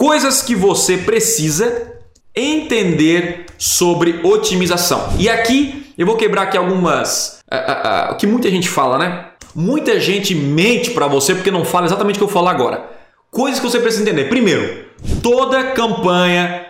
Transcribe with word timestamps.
coisas 0.00 0.40
que 0.40 0.54
você 0.54 0.96
precisa 0.96 1.92
entender 2.34 3.44
sobre 3.58 4.20
otimização. 4.22 5.12
E 5.18 5.28
aqui 5.28 5.92
eu 5.98 6.06
vou 6.06 6.16
quebrar 6.16 6.44
aqui 6.44 6.56
algumas 6.56 7.38
uh, 7.52 7.56
uh, 7.56 8.12
uh, 8.12 8.16
que 8.16 8.26
muita 8.26 8.50
gente 8.50 8.66
fala, 8.66 8.96
né? 8.96 9.26
Muita 9.54 10.00
gente 10.00 10.34
mente 10.34 10.92
para 10.92 11.06
você 11.06 11.34
porque 11.34 11.50
não 11.50 11.66
fala 11.66 11.84
exatamente 11.84 12.16
o 12.16 12.18
que 12.20 12.24
eu 12.24 12.28
falo 12.28 12.48
agora. 12.48 12.88
Coisas 13.30 13.60
que 13.60 13.66
você 13.66 13.78
precisa 13.78 14.02
entender. 14.02 14.30
Primeiro, 14.30 14.86
toda 15.22 15.72
campanha 15.72 16.64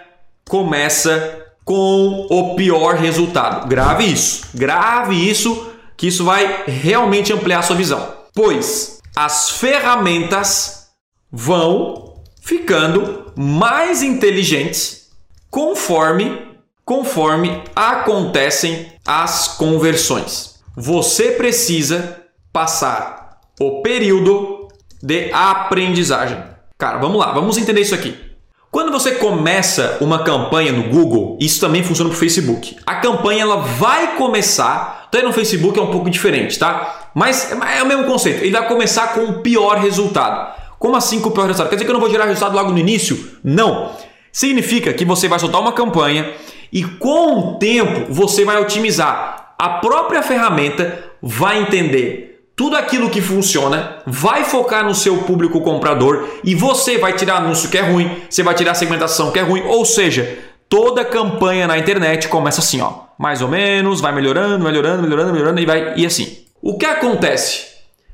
começa 0.49 1.47
com 1.65 2.27
o 2.29 2.57
pior 2.57 2.97
resultado. 2.97 3.69
Grave 3.69 4.13
isso. 4.13 4.49
Grave 4.57 5.31
isso 5.31 5.71
que 5.97 6.09
isso 6.09 6.25
vai 6.25 6.65
realmente 6.67 7.33
ampliar 7.33 7.61
a 7.61 7.63
sua 7.63 7.77
visão. 7.77 8.13
Pois 8.35 8.99
as 9.15 9.51
ferramentas 9.51 10.89
vão 11.31 12.10
ficando 12.41 13.33
mais 13.37 14.03
inteligentes 14.03 15.11
conforme 15.51 16.51
conforme 16.85 17.63
acontecem 17.77 18.93
as 19.07 19.47
conversões. 19.47 20.57
Você 20.77 21.31
precisa 21.31 22.21
passar 22.53 23.39
o 23.61 23.81
período 23.81 24.67
de 25.01 25.31
aprendizagem. 25.33 26.43
Cara, 26.77 26.99
vamos 26.99 27.21
lá, 27.21 27.31
vamos 27.33 27.57
entender 27.57 27.83
isso 27.83 27.95
aqui. 27.95 28.17
Quando 28.71 28.91
você 28.91 29.13
começa 29.13 29.99
uma 30.01 30.25
campanha 30.25 30.73
no 30.73 30.85
Google, 30.85 31.37
isso 31.41 31.61
também 31.61 31.83
funciona 31.83 32.09
para 32.09 32.17
o 32.17 32.19
Facebook. 32.19 32.77
A 32.87 32.97
campanha 32.97 33.43
ela 33.43 33.57
vai 33.57 34.17
começar, 34.17 35.05
até 35.07 35.23
no 35.23 35.33
Facebook 35.33 35.79
é 35.79 35.83
um 35.83 35.91
pouco 35.91 36.09
diferente, 36.09 36.59
tá? 36.59 37.11
Mas 37.15 37.53
é 37.53 37.83
o 37.83 37.87
mesmo 37.87 38.05
conceito. 38.05 38.43
Ele 38.43 38.53
vai 38.53 38.67
começar 38.69 39.09
com 39.15 39.25
o 39.25 39.43
pior 39.43 39.79
resultado. 39.79 40.60
Como 40.81 40.97
assim 40.97 41.21
com 41.21 41.29
o 41.29 41.33
pior 41.33 41.43
resultado? 41.43 41.69
Quer 41.69 41.77
dizer 41.77 41.85
que 41.85 41.91
eu 41.91 41.95
não 41.95 42.01
vou 42.01 42.09
gerar 42.09 42.25
resultado 42.25 42.57
logo 42.57 42.73
no 42.73 42.79
início? 42.79 43.33
Não. 43.45 43.93
Significa 44.33 44.95
que 44.95 45.05
você 45.05 45.29
vai 45.29 45.39
soltar 45.39 45.61
uma 45.61 45.75
campanha 45.75 46.33
e 46.73 46.83
com 46.83 47.39
o 47.39 47.59
tempo 47.59 48.11
você 48.11 48.47
vai 48.47 48.59
otimizar. 48.59 49.55
A 49.59 49.69
própria 49.69 50.23
ferramenta 50.23 51.05
vai 51.21 51.61
entender 51.61 52.47
tudo 52.57 52.77
aquilo 52.77 53.11
que 53.11 53.21
funciona, 53.21 53.99
vai 54.07 54.43
focar 54.43 54.83
no 54.83 54.95
seu 54.95 55.19
público 55.19 55.61
comprador 55.61 56.27
e 56.43 56.55
você 56.55 56.97
vai 56.97 57.13
tirar 57.13 57.37
anúncio 57.37 57.69
que 57.69 57.77
é 57.77 57.83
ruim, 57.83 58.23
você 58.29 58.43
vai 58.43 58.55
tirar 58.55 58.73
segmentação 58.73 59.31
que 59.31 59.39
é 59.39 59.43
ruim, 59.43 59.63
ou 59.67 59.85
seja, 59.85 60.39
toda 60.67 61.05
campanha 61.05 61.67
na 61.67 61.77
internet 61.77 62.27
começa 62.29 62.61
assim, 62.61 62.81
ó, 62.81 63.05
mais 63.19 63.43
ou 63.43 63.49
menos, 63.49 64.01
vai 64.01 64.13
melhorando, 64.13 64.65
melhorando, 64.65 65.03
melhorando, 65.03 65.33
melhorando 65.33 65.61
e 65.61 65.67
vai 65.67 65.95
e 65.97 66.07
assim. 66.07 66.39
O 66.63 66.79
que 66.79 66.87
acontece? 66.87 67.70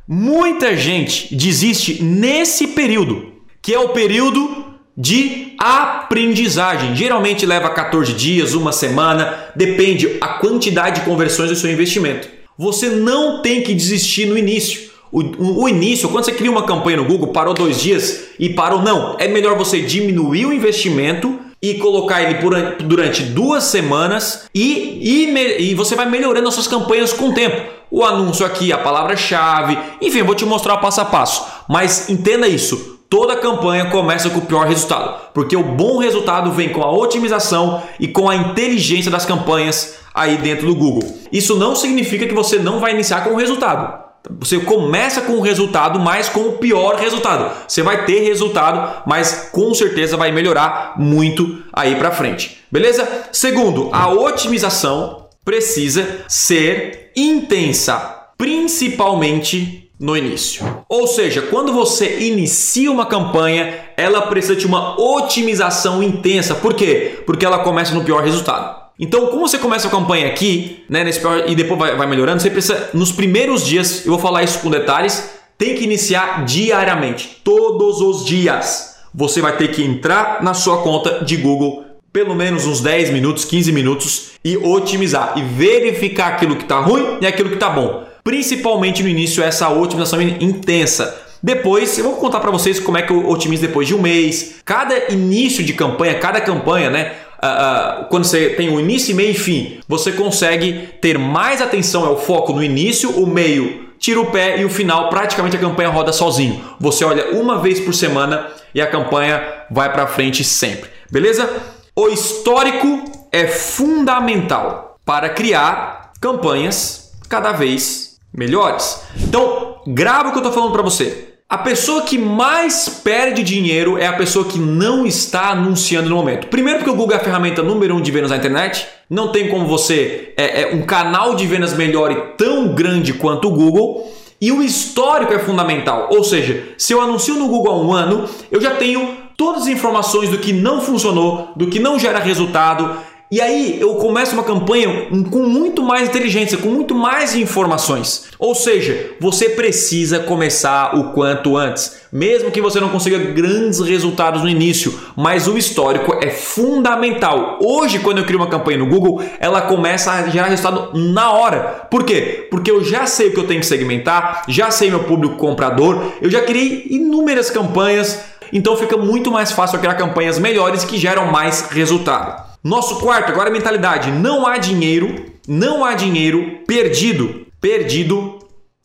Muita 0.08 0.76
gente 0.76 1.34
desiste 1.34 2.00
nesse 2.00 2.68
período, 2.68 3.32
que 3.60 3.74
é 3.74 3.78
o 3.78 3.88
período 3.88 4.64
de 4.96 5.54
aprendizagem. 5.58 6.94
Geralmente 6.94 7.44
leva 7.44 7.68
14 7.70 8.12
dias, 8.12 8.54
uma 8.54 8.70
semana, 8.70 9.50
depende 9.56 10.16
a 10.20 10.34
quantidade 10.34 11.00
de 11.00 11.06
conversões 11.06 11.50
do 11.50 11.56
seu 11.56 11.72
investimento. 11.72 12.28
Você 12.56 12.88
não 12.88 13.42
tem 13.42 13.62
que 13.62 13.74
desistir 13.74 14.26
no 14.26 14.38
início. 14.38 14.90
O, 15.10 15.64
o, 15.64 15.68
início, 15.68 16.08
quando 16.08 16.24
você 16.24 16.32
cria 16.32 16.50
uma 16.50 16.64
campanha 16.64 16.98
no 16.98 17.04
Google, 17.04 17.32
parou 17.32 17.52
dois 17.52 17.80
dias 17.80 18.28
e 18.38 18.50
parou, 18.50 18.82
não. 18.82 19.16
É 19.18 19.26
melhor 19.26 19.56
você 19.56 19.80
diminuir 19.80 20.46
o 20.46 20.52
investimento 20.52 21.36
e 21.70 21.78
colocar 21.78 22.22
ele 22.22 22.36
por, 22.36 22.54
durante 22.82 23.22
duas 23.22 23.64
semanas 23.64 24.48
e, 24.54 25.00
e, 25.02 25.70
e 25.70 25.74
você 25.74 25.94
vai 25.94 26.08
melhorando 26.08 26.48
as 26.48 26.54
suas 26.54 26.68
campanhas 26.68 27.12
com 27.12 27.30
o 27.30 27.34
tempo. 27.34 27.74
O 27.90 28.04
anúncio 28.04 28.44
aqui, 28.44 28.72
a 28.72 28.78
palavra-chave, 28.78 29.78
enfim, 30.00 30.22
vou 30.22 30.34
te 30.34 30.44
mostrar 30.44 30.76
passo 30.78 31.00
a 31.00 31.04
passo. 31.04 31.46
Mas 31.68 32.08
entenda 32.08 32.48
isso: 32.48 32.96
Toda 33.08 33.36
campanha 33.36 33.88
começa 33.88 34.28
com 34.28 34.40
o 34.40 34.46
pior 34.46 34.66
resultado, 34.66 35.30
porque 35.32 35.56
o 35.56 35.62
bom 35.62 35.98
resultado 35.98 36.50
vem 36.50 36.70
com 36.70 36.82
a 36.82 36.90
otimização 36.90 37.80
e 38.00 38.08
com 38.08 38.28
a 38.28 38.34
inteligência 38.34 39.10
das 39.10 39.24
campanhas 39.24 39.98
aí 40.12 40.36
dentro 40.38 40.66
do 40.66 40.74
Google. 40.74 41.16
Isso 41.30 41.54
não 41.54 41.76
significa 41.76 42.26
que 42.26 42.34
você 42.34 42.58
não 42.58 42.80
vai 42.80 42.92
iniciar 42.92 43.22
com 43.22 43.30
o 43.30 43.36
resultado. 43.36 44.05
Você 44.40 44.58
começa 44.58 45.20
com 45.20 45.34
o 45.34 45.40
resultado, 45.40 45.98
mas 45.98 46.28
com 46.28 46.40
o 46.40 46.58
pior 46.58 46.96
resultado. 46.96 47.50
Você 47.66 47.82
vai 47.82 48.04
ter 48.04 48.20
resultado, 48.20 49.02
mas 49.06 49.48
com 49.52 49.72
certeza 49.74 50.16
vai 50.16 50.32
melhorar 50.32 50.94
muito 50.96 51.62
aí 51.72 51.96
para 51.96 52.10
frente. 52.10 52.58
Beleza? 52.70 53.06
Segundo, 53.32 53.90
a 53.92 54.08
otimização 54.08 55.28
precisa 55.44 56.24
ser 56.28 57.12
intensa, 57.16 58.28
principalmente 58.36 59.90
no 59.98 60.16
início. 60.16 60.84
Ou 60.88 61.06
seja, 61.06 61.42
quando 61.42 61.72
você 61.72 62.18
inicia 62.20 62.90
uma 62.90 63.06
campanha, 63.06 63.86
ela 63.96 64.22
precisa 64.22 64.56
de 64.56 64.66
uma 64.66 65.00
otimização 65.00 66.02
intensa. 66.02 66.54
Por 66.54 66.74
quê? 66.74 67.22
Porque 67.24 67.46
ela 67.46 67.60
começa 67.60 67.94
no 67.94 68.04
pior 68.04 68.22
resultado. 68.22 68.85
Então, 68.98 69.26
como 69.26 69.46
você 69.46 69.58
começa 69.58 69.88
a 69.88 69.90
campanha 69.90 70.26
aqui, 70.26 70.84
né, 70.88 71.04
nesse 71.04 71.20
e 71.46 71.54
depois 71.54 71.78
vai, 71.78 71.96
vai 71.96 72.06
melhorando, 72.06 72.40
você 72.40 72.50
precisa, 72.50 72.90
nos 72.94 73.12
primeiros 73.12 73.64
dias, 73.64 74.06
eu 74.06 74.12
vou 74.12 74.18
falar 74.18 74.42
isso 74.42 74.60
com 74.60 74.70
detalhes, 74.70 75.30
tem 75.58 75.74
que 75.74 75.84
iniciar 75.84 76.44
diariamente, 76.44 77.40
todos 77.44 78.00
os 78.00 78.24
dias. 78.24 78.96
Você 79.14 79.40
vai 79.40 79.56
ter 79.56 79.68
que 79.68 79.82
entrar 79.82 80.42
na 80.42 80.54
sua 80.54 80.82
conta 80.82 81.24
de 81.24 81.36
Google 81.36 81.84
pelo 82.12 82.34
menos 82.34 82.66
uns 82.66 82.80
10 82.80 83.10
minutos, 83.10 83.44
15 83.44 83.72
minutos 83.72 84.28
e 84.42 84.56
otimizar 84.56 85.34
e 85.36 85.42
verificar 85.42 86.28
aquilo 86.28 86.56
que 86.56 86.62
está 86.62 86.80
ruim 86.80 87.18
e 87.20 87.26
aquilo 87.26 87.50
que 87.50 87.56
está 87.56 87.68
bom 87.68 88.06
principalmente 88.26 89.04
no 89.04 89.08
início, 89.08 89.40
essa 89.40 89.68
otimização 89.68 90.20
intensa. 90.20 91.16
Depois, 91.40 91.96
eu 91.96 92.02
vou 92.02 92.14
contar 92.14 92.40
para 92.40 92.50
vocês 92.50 92.80
como 92.80 92.98
é 92.98 93.02
que 93.02 93.12
eu 93.12 93.28
otimizo 93.28 93.62
depois 93.62 93.86
de 93.86 93.94
um 93.94 94.02
mês. 94.02 94.56
Cada 94.64 95.12
início 95.12 95.62
de 95.62 95.72
campanha, 95.72 96.18
cada 96.18 96.40
campanha, 96.40 96.90
né? 96.90 97.14
Uh, 97.38 98.06
quando 98.08 98.24
você 98.24 98.50
tem 98.50 98.74
o 98.74 98.80
início, 98.80 99.14
meio 99.14 99.30
e 99.30 99.34
fim, 99.34 99.80
você 99.86 100.12
consegue 100.12 100.88
ter 101.00 101.18
mais 101.18 101.60
atenção, 101.60 102.06
é 102.06 102.08
o 102.08 102.16
foco 102.16 102.52
no 102.52 102.62
início, 102.62 103.10
o 103.10 103.26
meio 103.26 103.86
tira 103.98 104.20
o 104.20 104.30
pé 104.30 104.60
e 104.60 104.64
o 104.64 104.70
final 104.70 105.08
praticamente 105.08 105.56
a 105.56 105.60
campanha 105.60 105.88
roda 105.88 106.12
sozinho. 106.12 106.62
Você 106.80 107.04
olha 107.04 107.32
uma 107.32 107.58
vez 107.58 107.80
por 107.80 107.94
semana 107.94 108.48
e 108.74 108.80
a 108.80 108.86
campanha 108.86 109.42
vai 109.70 109.92
para 109.92 110.06
frente 110.06 110.44
sempre. 110.44 110.90
Beleza? 111.10 111.48
O 111.94 112.08
histórico 112.08 113.04
é 113.32 113.46
fundamental 113.46 114.98
para 115.04 115.28
criar 115.28 116.12
campanhas 116.20 117.12
cada 117.28 117.52
vez 117.52 118.16
melhores. 118.32 119.02
Então, 119.16 119.80
grava 119.86 120.28
o 120.28 120.32
que 120.32 120.38
eu 120.38 120.42
estou 120.42 120.52
falando 120.52 120.72
para 120.72 120.82
você. 120.82 121.35
A 121.48 121.58
pessoa 121.58 122.02
que 122.02 122.18
mais 122.18 122.88
perde 122.88 123.44
dinheiro 123.44 123.96
é 123.96 124.04
a 124.04 124.14
pessoa 124.14 124.46
que 124.46 124.58
não 124.58 125.06
está 125.06 125.50
anunciando 125.50 126.10
no 126.10 126.16
momento. 126.16 126.48
Primeiro, 126.48 126.80
porque 126.80 126.90
o 126.90 126.96
Google 126.96 127.14
é 127.14 127.20
a 127.20 127.22
ferramenta 127.22 127.62
número 127.62 127.94
um 127.94 128.00
de 128.00 128.10
vendas 128.10 128.30
na 128.30 128.36
internet. 128.36 128.84
Não 129.08 129.30
tem 129.30 129.48
como 129.48 129.64
você 129.64 130.34
é, 130.36 130.62
é 130.62 130.74
um 130.74 130.82
canal 130.82 131.36
de 131.36 131.46
vendas 131.46 131.72
melhor 131.72 132.10
e 132.10 132.16
tão 132.36 132.74
grande 132.74 133.12
quanto 133.12 133.46
o 133.46 133.52
Google. 133.52 134.12
E 134.40 134.50
o 134.50 134.60
histórico 134.60 135.32
é 135.32 135.38
fundamental. 135.38 136.08
Ou 136.10 136.24
seja, 136.24 136.74
se 136.76 136.92
eu 136.92 137.00
anuncio 137.00 137.36
no 137.36 137.46
Google 137.46 137.74
há 137.74 137.78
um 137.78 137.92
ano, 137.92 138.28
eu 138.50 138.60
já 138.60 138.72
tenho 138.72 139.16
todas 139.36 139.62
as 139.62 139.68
informações 139.68 140.28
do 140.28 140.38
que 140.38 140.52
não 140.52 140.80
funcionou, 140.80 141.52
do 141.54 141.68
que 141.68 141.78
não 141.78 141.96
gera 141.96 142.18
resultado. 142.18 142.96
E 143.28 143.40
aí 143.40 143.80
eu 143.80 143.96
começo 143.96 144.34
uma 144.34 144.44
campanha 144.44 145.08
com 145.32 145.40
muito 145.40 145.82
mais 145.82 146.08
inteligência, 146.08 146.58
com 146.58 146.68
muito 146.68 146.94
mais 146.94 147.34
informações. 147.34 148.26
Ou 148.38 148.54
seja, 148.54 149.14
você 149.20 149.48
precisa 149.48 150.20
começar 150.20 150.96
o 150.96 151.10
quanto 151.10 151.56
antes, 151.56 152.02
mesmo 152.12 152.52
que 152.52 152.60
você 152.60 152.78
não 152.78 152.88
consiga 152.88 153.18
grandes 153.18 153.80
resultados 153.80 154.42
no 154.42 154.48
início, 154.48 154.96
mas 155.16 155.48
o 155.48 155.58
histórico 155.58 156.16
é 156.22 156.30
fundamental. 156.30 157.58
Hoje, 157.60 157.98
quando 157.98 158.18
eu 158.18 158.24
crio 158.24 158.38
uma 158.38 158.46
campanha 158.46 158.78
no 158.78 158.86
Google, 158.86 159.20
ela 159.40 159.62
começa 159.62 160.12
a 160.12 160.28
gerar 160.28 160.46
resultado 160.46 160.96
na 160.96 161.32
hora. 161.32 161.88
Por 161.90 162.04
quê? 162.04 162.46
Porque 162.48 162.70
eu 162.70 162.84
já 162.84 163.06
sei 163.06 163.30
o 163.30 163.32
que 163.32 163.40
eu 163.40 163.48
tenho 163.48 163.60
que 163.60 163.66
segmentar, 163.66 164.44
já 164.46 164.70
sei 164.70 164.88
meu 164.88 165.02
público 165.02 165.34
comprador, 165.34 166.12
eu 166.22 166.30
já 166.30 166.42
criei 166.42 166.86
inúmeras 166.90 167.50
campanhas, 167.50 168.20
então 168.52 168.76
fica 168.76 168.96
muito 168.96 169.32
mais 169.32 169.50
fácil 169.50 169.80
criar 169.80 169.96
campanhas 169.96 170.38
melhores 170.38 170.84
que 170.84 170.96
geram 170.96 171.26
mais 171.32 171.70
resultado. 171.70 172.45
Nosso 172.66 172.96
quarto, 172.96 173.30
agora 173.30 173.48
é 173.48 173.52
mentalidade. 173.52 174.10
Não 174.10 174.44
há 174.44 174.58
dinheiro, 174.58 175.24
não 175.46 175.84
há 175.84 175.94
dinheiro 175.94 176.62
perdido. 176.66 177.46
Perdido 177.60 178.40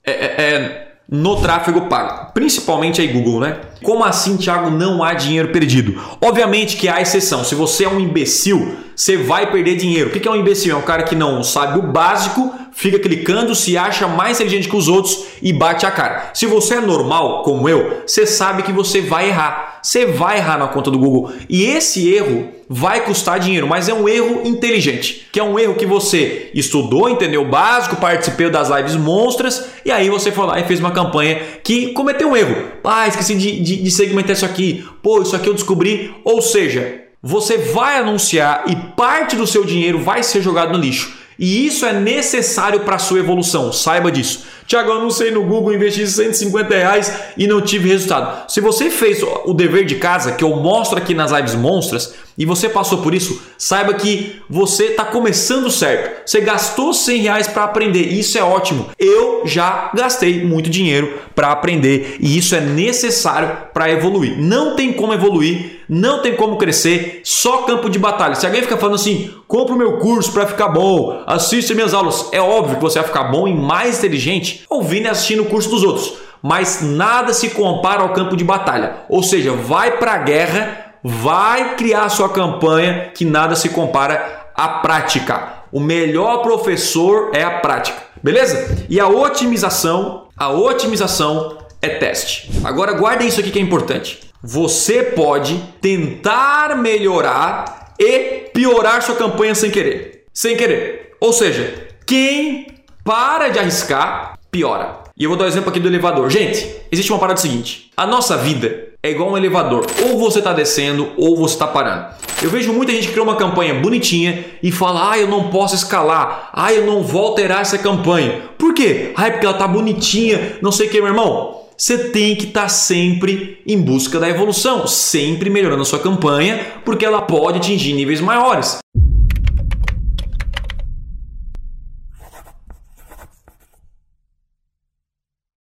é, 0.06 0.12
é, 0.12 0.26
é 0.38 0.88
no 1.10 1.42
tráfego 1.42 1.88
pago, 1.88 2.32
principalmente 2.32 3.02
aí 3.02 3.08
Google, 3.08 3.40
né? 3.40 3.60
Como 3.82 4.04
assim, 4.04 4.38
Thiago, 4.38 4.70
não 4.70 5.04
há 5.04 5.16
dinheiro 5.16 5.48
perdido? 5.48 6.00
Obviamente 6.22 6.78
que 6.78 6.88
há 6.88 7.02
exceção. 7.02 7.44
Se 7.44 7.56
você 7.56 7.86
é 7.86 7.90
um 7.90 8.00
imbecil, 8.00 8.78
você 8.96 9.18
vai 9.18 9.52
perder 9.52 9.78
dinheiro. 9.78 10.10
O 10.10 10.12
que 10.12 10.28
é 10.28 10.32
um 10.32 10.36
imbecil? 10.36 10.76
É 10.76 10.78
um 10.78 10.84
cara 10.84 11.02
que 11.02 11.16
não 11.16 11.42
sabe 11.44 11.80
o 11.80 11.92
básico 11.92 12.54
fica 12.82 12.98
clicando, 12.98 13.54
se 13.54 13.78
acha 13.78 14.08
mais 14.08 14.40
inteligente 14.40 14.68
que 14.68 14.76
os 14.76 14.88
outros 14.88 15.26
e 15.40 15.54
bate 15.54 15.86
a 15.86 15.92
cara. 15.92 16.32
Se 16.34 16.48
você 16.48 16.76
é 16.76 16.82
normal, 16.82 17.44
como 17.44 17.70
eu, 17.70 18.02
você 18.08 18.26
sabe 18.26 18.64
que 18.64 18.74
você 18.74 19.02
vai 19.02 19.30
errar. 19.30 19.80
Você 19.84 20.08
vai 20.08 20.38
errar 20.38 20.58
na 20.58 20.68
conta 20.68 20.90
do 20.90 20.98
Google. 20.98 21.32
E 21.48 21.64
esse 21.64 22.12
erro 22.12 22.50
vai 22.68 23.02
custar 23.02 23.40
dinheiro, 23.40 23.68
mas 23.68 23.88
é 23.88 23.94
um 23.94 24.10
erro 24.10 24.42
inteligente, 24.46 25.28
que 25.32 25.40
é 25.40 25.44
um 25.44 25.60
erro 25.60 25.76
que 25.76 25.86
você 25.86 26.50
estudou, 26.56 27.08
entendeu 27.08 27.44
o 27.44 27.50
básico, 27.50 27.98
participou 27.98 28.50
das 28.50 28.70
lives 28.70 28.96
monstras 28.96 29.66
e 29.86 29.92
aí 29.92 30.10
você 30.10 30.32
foi 30.32 30.48
lá 30.48 30.60
e 30.60 30.64
fez 30.64 30.80
uma 30.80 30.92
campanha 30.92 31.40
que 31.64 31.90
cometeu 31.94 32.30
um 32.30 32.36
erro. 32.36 32.68
Ah, 32.84 33.08
esqueci 33.08 33.36
de, 33.36 33.62
de, 33.62 33.84
de 33.84 33.92
segmentar 33.92 34.32
isso 34.32 34.46
aqui. 34.46 34.84
Pô, 35.04 35.22
isso 35.22 35.36
aqui 35.36 35.48
eu 35.48 35.54
descobri. 35.54 36.16
Ou 36.24 36.42
seja, 36.42 37.02
você 37.22 37.60
vai 37.60 38.00
anunciar 38.00 38.64
e 38.68 38.76
parte 38.96 39.36
do 39.36 39.46
seu 39.46 39.64
dinheiro 39.64 40.00
vai 40.00 40.24
ser 40.24 40.42
jogado 40.42 40.72
no 40.72 40.80
lixo. 40.80 41.21
E 41.38 41.66
isso 41.66 41.86
é 41.86 41.94
necessário 41.94 42.82
para 42.82 42.96
a 42.96 43.00
sua 43.00 43.20
evolução, 43.20 43.72
saiba 43.72 44.12
disso. 44.12 44.46
Tiago, 44.66 44.90
eu 44.90 44.98
anunciei 44.98 45.32
no 45.32 45.44
Google, 45.44 45.74
investi 45.74 46.06
150 46.08 46.76
reais 46.76 47.14
e 47.38 47.48
não 47.48 47.62
tive 47.62 47.90
resultado. 47.90 48.50
Se 48.50 48.62
você 48.62 48.90
fez 48.90 49.22
o 49.46 49.54
dever 49.54 49.86
de 49.86 49.96
casa, 49.96 50.34
que 50.34 50.44
eu 50.44 50.56
mostro 50.56 50.98
aqui 50.98 51.14
nas 51.14 51.32
lives 51.32 51.56
monstras, 51.56 52.14
e 52.38 52.46
você 52.46 52.70
passou 52.70 53.00
por 53.00 53.14
isso, 53.14 53.42
saiba 53.58 53.94
que 53.94 54.42
você 54.50 54.86
está 54.86 55.06
começando 55.06 55.70
certo. 55.70 56.22
Você 56.26 56.42
gastou 56.42 56.94
100 56.94 57.22
reais 57.22 57.48
para 57.48 57.64
aprender, 57.64 58.02
isso 58.02 58.38
é 58.38 58.44
ótimo. 58.44 58.88
Eu 58.98 59.44
já 59.46 59.92
gastei 59.94 60.44
muito 60.44 60.70
dinheiro 60.70 61.20
para 61.36 61.52
aprender 61.52 62.18
e 62.20 62.38
isso 62.38 62.56
é 62.56 62.62
necessário 62.62 63.58
para 63.74 63.92
evoluir. 63.92 64.40
Não 64.40 64.76
tem 64.76 64.94
como 64.94 65.14
evoluir, 65.14 65.82
não 65.88 66.22
tem 66.22 66.36
como 66.36 66.58
crescer, 66.58 67.22
só 67.24 67.64
campo 67.64 67.90
de 67.90 68.00
batalha. 68.00 68.36
Se 68.36 68.46
alguém 68.46 68.62
fica 68.62 68.78
falando 68.78 68.96
assim, 68.96 69.32
compra 69.48 69.76
o 69.76 69.78
meu 69.78 69.98
curso 69.98 70.32
para 70.32 70.48
ficar 70.48 70.70
bom, 70.70 71.22
assiste 71.28 71.76
minhas 71.76 71.94
aulas, 71.94 72.30
é 72.32 72.40
óbvio 72.40 72.78
que 72.78 72.82
você 72.82 73.00
vai 73.00 73.08
ficar 73.08 73.26
bom 73.26 73.48
e 73.48 73.54
mais 73.54 74.00
inteligente 74.00 74.51
ouvindo 74.70 75.06
e 75.06 75.10
assistindo 75.10 75.44
o 75.44 75.48
curso 75.48 75.70
dos 75.70 75.84
outros. 75.84 76.14
Mas 76.42 76.82
nada 76.82 77.34
se 77.34 77.50
compara 77.52 78.02
ao 78.02 78.14
campo 78.14 78.36
de 78.36 78.44
batalha. 78.44 78.98
Ou 79.10 79.22
seja, 79.22 79.52
vai 79.52 79.98
para 79.98 80.14
a 80.14 80.18
guerra, 80.18 80.96
vai 81.04 81.76
criar 81.76 82.10
sua 82.10 82.30
campanha, 82.30 83.12
que 83.14 83.26
nada 83.26 83.56
se 83.56 83.70
compara 83.70 84.50
à 84.56 84.68
prática. 84.80 85.62
O 85.72 85.80
melhor 85.80 86.42
professor 86.42 87.32
é 87.34 87.44
a 87.44 87.60
prática. 87.60 88.02
Beleza? 88.22 88.86
E 88.90 89.00
a 89.00 89.08
otimização, 89.08 90.28
a 90.36 90.50
otimização 90.50 91.58
é 91.82 91.90
teste. 91.90 92.52
Agora 92.64 92.94
guardem 92.94 93.28
isso 93.28 93.40
aqui 93.40 93.52
que 93.52 93.60
é 93.60 93.62
importante. 93.62 94.20
Você 94.44 95.04
pode 95.04 95.58
tentar 95.80 96.76
melhorar 96.76 97.94
e 98.00 98.50
piorar 98.54 99.02
sua 99.02 99.16
campanha 99.16 99.56
sem 99.56 99.72
querer. 99.72 100.26
Sem 100.34 100.58
querer. 100.58 101.16
Ou 101.20 101.32
seja, 101.32 101.88
quem 102.06 102.68
para 103.04 103.50
de 103.50 103.60
arriscar, 103.60 104.38
piora. 104.52 105.00
E 105.18 105.24
eu 105.24 105.30
vou 105.30 105.38
dar 105.38 105.46
um 105.46 105.48
exemplo 105.48 105.70
aqui 105.70 105.80
do 105.80 105.88
elevador. 105.88 106.30
Gente, 106.30 106.68
existe 106.92 107.12
uma 107.12 107.20
parada 107.20 107.40
seguinte: 107.40 107.90
a 107.96 108.06
nossa 108.06 108.38
vida 108.38 108.90
é 109.02 109.10
igual 109.10 109.32
um 109.32 109.38
elevador. 109.38 109.86
Ou 110.04 110.20
você 110.20 110.40
está 110.40 110.54
descendo 110.54 111.12
ou 111.18 111.38
você 111.38 111.56
está 111.56 111.66
parando. 111.66 112.08
Eu 112.42 112.50
vejo 112.50 112.74
muita 112.74 112.92
gente 112.92 113.08
que 113.08 113.14
cria 113.14 113.24
uma 113.24 113.36
campanha 113.36 113.76
bonitinha 113.76 114.44
e 114.62 114.72
fala: 114.72 115.12
ah, 115.12 115.18
eu 115.18 115.28
não 115.28 115.50
posso 115.50 115.76
escalar, 115.76 116.50
ah, 116.54 116.74
eu 116.74 116.86
não 116.86 117.02
vou 117.02 117.28
alterar 117.28 117.62
essa 117.62 117.78
campanha. 117.78 118.42
Por 118.58 118.74
quê? 118.74 119.14
Ah, 119.16 119.28
é 119.28 119.32
porque 119.32 119.46
ela 119.46 119.58
tá 119.58 119.68
bonitinha, 119.68 120.58
não 120.62 120.72
sei 120.72 120.88
o 120.88 120.90
que, 120.90 121.00
meu 121.00 121.08
irmão. 121.08 121.62
Você 121.78 122.10
tem 122.10 122.36
que 122.36 122.46
estar 122.46 122.64
tá 122.64 122.70
sempre 122.70 123.60
em 123.66 123.82
busca 123.82 124.20
da 124.20 124.30
evolução, 124.30 124.86
sempre 124.86 125.50
melhorando 125.50 125.82
a 125.82 125.86
sua 125.86 125.98
campanha, 125.98 126.60
porque 126.86 127.04
ela 127.04 127.24
pode 127.24 127.58
atingir 127.58 127.94
níveis 127.94 128.22
maiores. 128.22 128.78